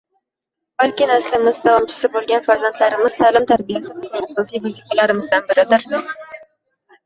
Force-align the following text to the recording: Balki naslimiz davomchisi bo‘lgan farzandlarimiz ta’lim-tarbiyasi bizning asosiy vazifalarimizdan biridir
Balki 0.81 1.07
naslimiz 1.11 1.59
davomchisi 1.67 2.09
bo‘lgan 2.15 2.49
farzandlarimiz 2.49 3.17
ta’lim-tarbiyasi 3.19 3.95
bizning 4.01 4.19
asosiy 4.33 4.67
vazifalarimizdan 4.67 5.49
biridir 5.55 6.13